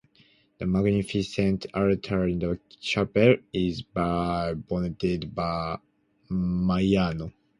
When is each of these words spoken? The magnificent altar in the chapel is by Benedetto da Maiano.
The 0.57 0.65
magnificent 0.65 1.67
altar 1.75 2.25
in 2.27 2.39
the 2.39 2.59
chapel 2.79 3.35
is 3.53 3.83
by 3.83 4.55
Benedetto 4.55 5.27
da 5.27 5.77
Maiano. 6.31 7.31